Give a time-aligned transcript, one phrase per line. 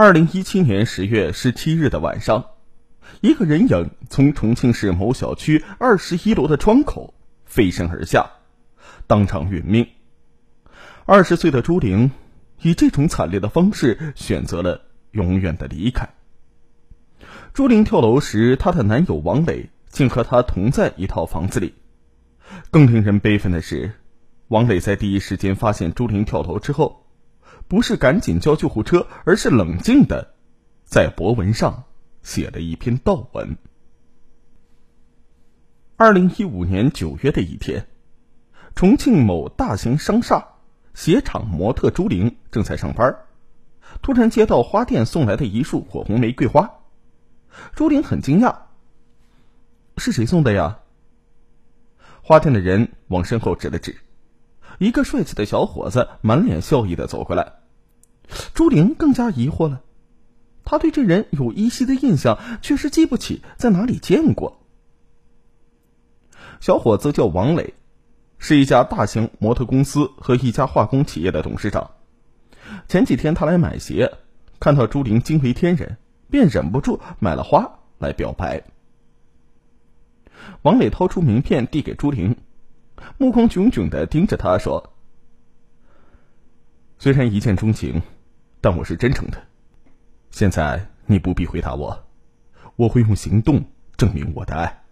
[0.00, 2.50] 二零一七年十月十七日的晚上，
[3.20, 7.14] 一个人影从重庆市某小区二十一楼的窗口
[7.46, 8.30] 飞身而下，
[9.08, 9.88] 当场殒命。
[11.04, 12.12] 二十岁的朱玲
[12.62, 16.08] 以这种惨烈的方式选择了永远的离开。
[17.52, 21.74] 朱玲跳楼时，她的男友王磊竟和她同在一套房子里。
[22.70, 23.94] 更令人悲愤的是，
[24.46, 27.04] 王磊在第一时间发现朱玲跳楼之后。
[27.66, 30.34] 不是赶紧叫救护车，而是冷静的
[30.84, 31.84] 在博文上
[32.22, 33.56] 写了一篇悼文。
[35.96, 37.88] 二零一五年九月的一天，
[38.74, 40.48] 重庆某大型商厦
[40.94, 43.16] 鞋厂模特朱玲正在上班，
[44.00, 46.70] 突然接到花店送来的一束火红玫瑰花。
[47.74, 48.56] 朱玲很惊讶
[49.98, 50.78] ：“是谁送的呀？”
[52.22, 53.96] 花店的人往身后指了指。
[54.78, 57.54] 一个帅气的小伙子满脸笑意的走过来，
[58.54, 59.82] 朱玲更加疑惑了。
[60.64, 64.60] 他对这人有依稀的印象，却是记不起在哪里见过。
[66.60, 67.74] 小伙子叫王磊，
[68.38, 71.90] 是一家大型模特公司和一家化工企业的董事长。
[72.86, 74.12] 前几天他来买鞋，
[74.60, 75.96] 看到朱玲惊为天人，
[76.30, 78.62] 便忍不住买了花来表白。
[80.62, 82.36] 王磊掏出名片递给朱玲。
[83.16, 84.92] 目光炯炯的盯着他说
[86.98, 88.02] ：“虽然一见钟情，
[88.60, 89.42] 但我是真诚的。
[90.30, 92.06] 现在你不必回答我，
[92.76, 93.64] 我会用行动
[93.96, 94.84] 证明我的爱。”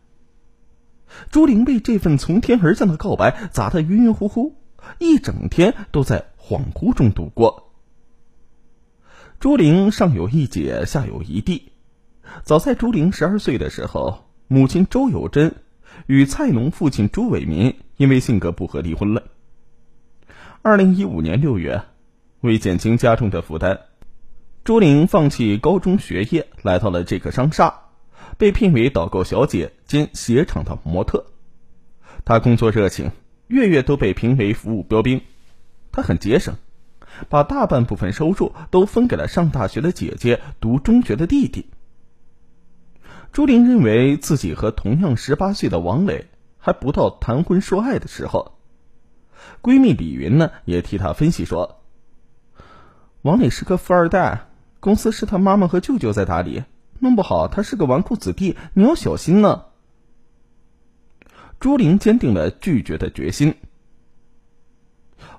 [1.31, 4.57] 朱玲被这份从天而降的告白砸得晕晕乎乎，
[4.99, 7.73] 一整天都在恍惚中度过。
[9.39, 11.73] 朱玲上有一姐，下有一弟。
[12.43, 15.55] 早在朱玲十二岁的时候，母亲周有贞。
[16.07, 19.25] 与菜农父亲朱伟民因为性格不合离婚了。
[20.63, 21.83] 二零一五年六月，
[22.41, 23.81] 为减轻家中的负担，
[24.65, 27.75] 朱玲放弃高中学业，来到了这个商厦，
[28.37, 31.27] 被聘为导购小姐兼鞋厂的模特。
[32.25, 33.13] 她工作热情，
[33.47, 35.21] 月月都被评为服务标兵。
[35.93, 36.57] 她很节省，
[37.29, 41.67] 把大半部分收入都分给了上大学的姐姐、读中学的弟弟。
[43.37, 46.25] 朱玲认为自己和同样十八岁的王磊
[46.57, 48.57] 还不到谈婚说爱的时候。
[49.61, 51.83] 闺蜜李云呢，也替她分析说
[53.21, 54.47] ：“王磊是个富二代，
[54.81, 56.65] 公司是他妈妈和舅舅在打理，
[56.99, 59.67] 弄不好他是个纨绔子弟，你要小心呢。”
[61.61, 63.55] 朱玲坚定了拒绝的决心。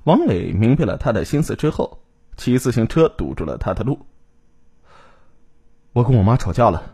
[0.03, 2.03] 王磊明白了他的心思之后，
[2.35, 4.05] 骑自行车堵住了他的路。
[5.93, 6.93] 我跟我妈吵架了。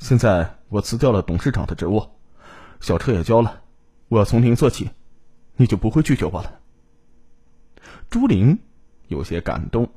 [0.00, 2.02] 现在我辞掉了董事长的职务，
[2.80, 3.60] 小车也交了，
[4.08, 4.90] 我要从零做起，
[5.56, 6.58] 你就不会拒绝我了。
[8.08, 8.58] 朱玲
[9.08, 9.90] 有些感动。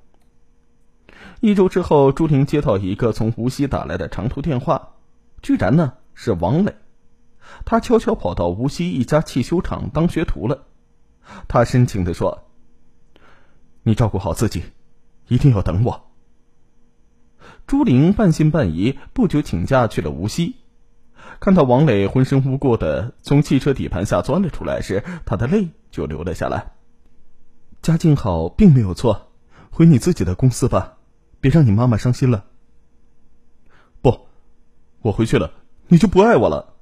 [1.39, 4.89] 一周之后，朱玲接到一个从无锡打来的长途电话，
[5.41, 6.75] 居然呢是王磊，
[7.65, 10.65] 他悄悄跑到无锡一家汽修厂当学徒了。
[11.47, 12.43] 他深情的说
[13.83, 14.63] ：“你照顾好自己，
[15.29, 16.09] 一定要等我。”
[17.73, 20.57] 朱玲半信半疑，不久请假去了无锡。
[21.39, 26.73] 看到王磊浑身无故的从汽车底盘下钻了出来时，他的泪就流了下来。
[27.81, 29.31] 家境好并没有错，
[29.71, 30.99] 回你自己的公司吧，
[31.41, 32.45] 别让你妈妈伤心了。
[34.03, 34.27] 不，
[35.01, 35.51] 我回去了，
[35.87, 36.75] 你就不爱我了。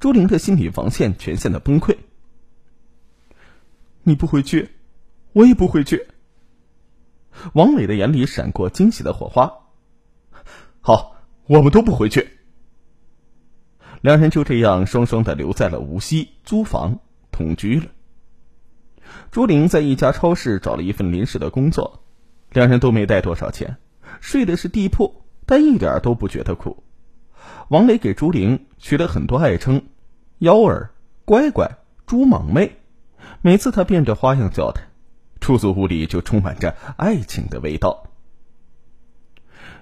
[0.00, 1.98] 朱玲的心理防线全线的崩溃。
[4.02, 4.70] 你不回去，
[5.34, 6.06] 我也不回去。
[7.54, 9.52] 王磊的眼里闪过惊喜的火花。
[10.80, 11.16] 好，
[11.46, 12.38] 我们都不回去。
[14.00, 16.98] 两人就这样双双的留在了无锡租房
[17.30, 17.86] 同居了。
[19.30, 22.02] 朱玲在一家超市找了一份临时的工作，
[22.50, 23.76] 两人都没带多少钱，
[24.20, 26.82] 睡的是地铺，但一点都不觉得苦。
[27.68, 29.82] 王磊给朱玲取了很多爱称，
[30.38, 30.90] 幺儿、
[31.24, 32.76] 乖乖、朱莽妹，
[33.40, 34.82] 每次他变着花样叫她。
[35.42, 38.06] 出租屋里就充满着爱情的味道。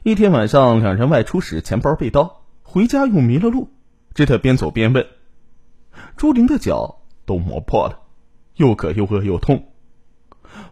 [0.02, 3.68] 一天晚上，两人外出时钱包被盗，回家又迷了路，
[4.14, 5.06] 只得边走边问。
[6.16, 8.00] 朱玲的脚都磨破了，
[8.56, 9.68] 又渴又饿又痛。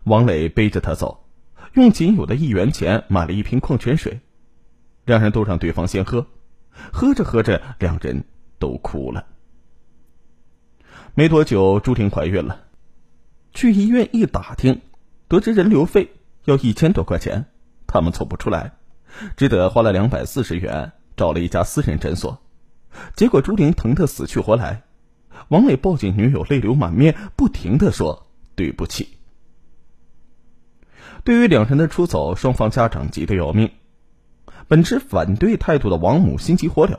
[0.05, 1.29] 王磊背着她走，
[1.75, 4.21] 用仅有的一元钱买了一瓶矿泉水，
[5.05, 6.27] 两人都让对方先喝。
[6.91, 8.25] 喝着喝着，两人
[8.59, 9.27] 都哭了。
[11.15, 12.68] 没多久，朱婷怀孕了。
[13.59, 14.83] 去医院一打听，
[15.27, 16.13] 得知人流费
[16.45, 17.47] 要一千多块钱，
[17.89, 18.75] 他们凑不出来，
[19.37, 22.41] 只得花了两百四十元找了一家私人诊所。
[23.17, 24.85] 结果朱玲疼得死去活来，
[25.49, 29.09] 王磊抱紧女友，泪流满面，不停的说对不起。
[31.25, 33.73] 对于两人的出走，双方家长急得要命。
[34.69, 36.97] 本持反对态度的王母心急火燎，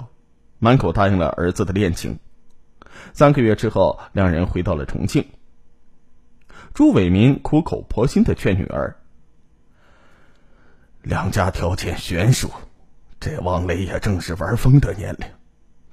[0.60, 2.20] 满口答应了儿子的恋情。
[3.14, 5.26] 三个月之后，两人回到了重庆。
[6.74, 8.96] 朱伟民苦口婆心的劝女儿
[11.02, 12.50] ：“两家条件悬殊，
[13.20, 15.28] 这王磊也正是玩疯的年龄，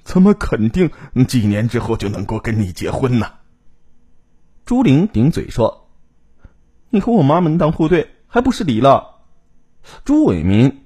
[0.05, 0.91] 怎么肯定
[1.27, 3.33] 几年之后就能够跟你结婚呢？”
[4.65, 5.89] 朱玲顶嘴说
[6.91, 9.23] ：“你和我妈门当户对，还不是离了？”
[10.05, 10.85] 朱伟民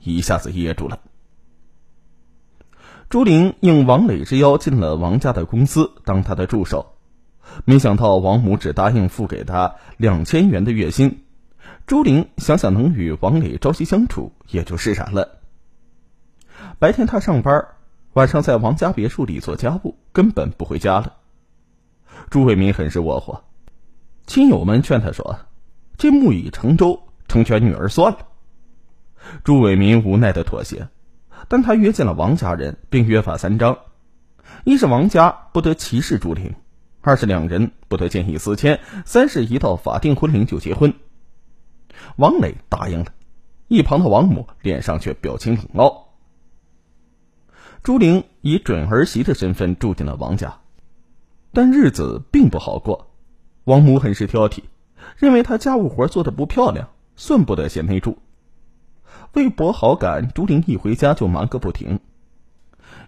[0.00, 1.00] 一下子噎住了。
[3.08, 6.96] 朱玲应王磊之邀进了王家的公司当他的助手，
[7.64, 11.24] 没想到王母只答应付给他两千元的月薪。
[11.86, 15.40] 朱玲想想能与王磊朝夕相处，也就释然了。
[16.78, 17.66] 白天他上班，
[18.12, 21.14] 晚上在王家别墅里做家务，根本不回家了。
[22.28, 23.42] 朱伟民很是窝火，
[24.26, 25.40] 亲友们劝他说
[25.98, 28.18] ：“这木已成舟，成全女儿算了。”
[29.42, 30.88] 朱伟民无奈的妥协，
[31.48, 33.78] 但他约见了王家人，并约法三章：
[34.64, 36.52] 一是王家不得歧视朱玲；
[37.00, 38.76] 二是两人不得见异思迁；
[39.06, 40.92] 三是一到法定婚龄就结婚。
[42.16, 43.06] 王磊答应了，
[43.68, 46.08] 一旁的王母脸上却表情冷傲。
[47.82, 50.58] 朱玲以准儿媳的身份住进了王家。
[51.52, 53.10] 但日子并不好过，
[53.64, 54.62] 王母很是挑剔，
[55.16, 58.18] 认为她家务活做的不漂亮，算不得贤内助。
[59.32, 61.98] 为博好感，朱玲一回家就忙个不停。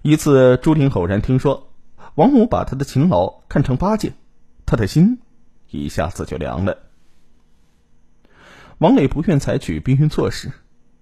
[0.03, 1.72] 一次，朱玲偶然听说
[2.15, 4.13] 王母把她的勤劳看成八戒，
[4.67, 5.21] 她的心
[5.71, 6.79] 一下子就凉了。
[8.79, 10.53] 王磊不愿采取避孕措施，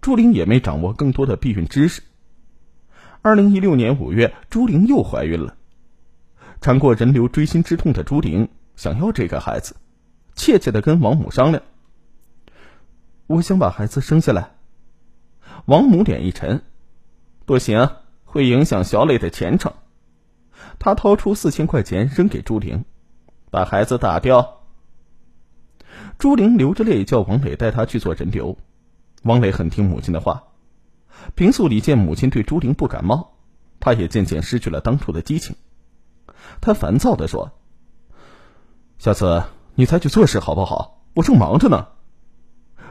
[0.01, 2.03] 朱玲也没掌握更多的避孕知识。
[3.23, 5.57] 二零一六年五月，朱玲又怀孕了。
[6.61, 9.77] 尝过人流锥心之痛的朱玲想要这个孩子，
[10.35, 11.63] 怯怯的跟王母商量
[13.27, 14.53] ：“我想把孩子生下来。”
[15.67, 16.63] 王母脸一沉
[17.47, 17.91] ：“不行，
[18.25, 19.73] 会影响小磊的前程。”
[20.79, 22.85] 他掏出四千块钱扔给朱玲
[23.51, 24.63] ：“把孩子打掉。”
[26.19, 28.57] 朱玲流着泪叫王磊带她去做人流。
[29.23, 30.45] 王磊很听母亲的话。
[31.35, 33.33] 平素里见母亲对朱玲不感冒，
[33.79, 35.55] 他也渐渐失去了当初的激情。
[36.63, 37.53] 他烦躁的说
[38.99, 39.43] ：“下次
[39.75, 41.03] 你才去做事好不好？
[41.15, 41.89] 我正忙着呢。”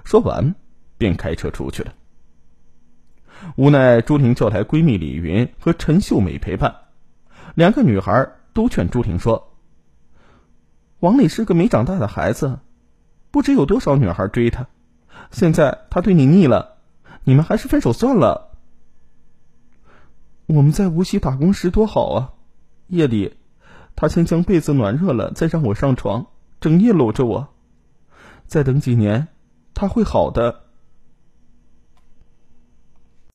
[0.05, 0.53] 说完，
[0.97, 1.93] 便开车出去了。
[3.55, 6.75] 无奈朱玲叫来闺蜜李云和陈秀美陪伴，
[7.59, 9.51] 两个女孩都劝朱婷说
[11.01, 12.59] ：“王磊是个没长大的孩子，
[13.31, 14.65] 不知有多少女孩追他。
[15.29, 16.77] 现在他对你腻了，
[17.25, 18.57] 你们还是分手算了。
[20.45, 22.33] 我们在无锡打工时多好啊，
[22.87, 23.35] 夜里。”
[23.93, 26.27] 他先将被子暖热了，再让我上床，
[26.61, 27.49] 整夜搂着我。
[28.47, 29.27] 再等几年，
[29.73, 30.63] 他会好的。